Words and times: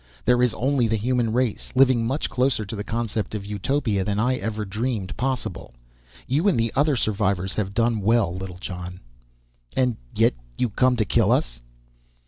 There 0.25 0.41
is 0.41 0.55
only 0.55 0.87
the 0.87 0.95
human 0.95 1.31
race, 1.31 1.71
living 1.75 2.07
much 2.07 2.27
closer 2.27 2.65
to 2.65 2.75
the 2.75 2.83
concept 2.83 3.35
of 3.35 3.45
Utopia 3.45 4.03
than 4.03 4.17
I 4.17 4.37
ever 4.37 4.65
dreamed 4.65 5.15
possible. 5.15 5.75
You 6.25 6.47
and 6.47 6.59
the 6.59 6.73
other 6.75 6.95
survivors 6.95 7.53
have 7.53 7.75
done 7.75 8.01
well, 8.01 8.35
Littlejohn." 8.35 9.01
"And 9.77 9.97
yet 10.15 10.33
you 10.57 10.69
come 10.71 10.95
to 10.95 11.05
kill 11.05 11.31
us." 11.31 11.61